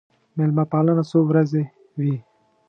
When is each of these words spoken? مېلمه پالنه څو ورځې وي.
مېلمه 0.37 0.63
پالنه 0.71 1.03
څو 1.09 1.19
ورځې 1.29 1.63
وي. 2.01 2.15